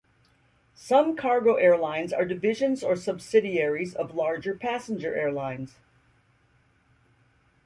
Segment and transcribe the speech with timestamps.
[0.73, 5.75] Some cargo airlines are divisions or subsidiaries of larger passenger airlines.